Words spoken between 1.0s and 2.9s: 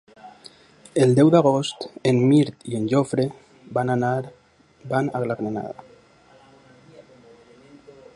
El deu d'agost en Mirt i en